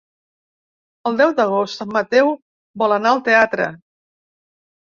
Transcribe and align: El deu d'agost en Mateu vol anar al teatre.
El 1.09 1.19
deu 1.19 1.33
d'agost 1.41 1.85
en 1.85 1.93
Mateu 1.97 2.33
vol 2.85 2.97
anar 2.97 3.13
al 3.13 3.25
teatre. 3.29 3.69